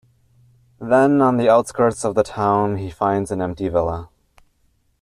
Then 0.79 1.21
on 1.21 1.37
the 1.37 1.47
outskirts 1.47 2.03
of 2.03 2.15
the 2.15 2.23
town 2.23 2.77
he 2.77 2.89
finds 2.89 3.29
an 3.29 3.39
empty 3.39 3.69
villa. 3.69 4.09